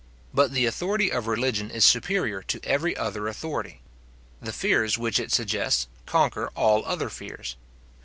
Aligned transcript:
But 0.33 0.51
the 0.51 0.65
authority 0.65 1.11
of 1.11 1.27
religion 1.27 1.69
is 1.69 1.85
superior 1.85 2.41
to 2.41 2.59
every 2.63 2.97
other 2.97 3.27
authority. 3.27 3.81
The 4.41 4.51
fears 4.51 4.97
which 4.97 5.19
it 5.19 5.31
suggests 5.31 5.87
conquer 6.07 6.47
all 6.55 6.83
other 6.87 7.11
fears. 7.11 7.55